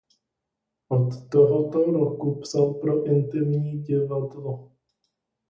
Od 0.89 1.29
tohoto 1.29 1.85
roku 1.91 2.35
psal 2.39 2.73
pro 2.73 3.05
Intimní 3.05 3.79
divadlo. 3.81 4.71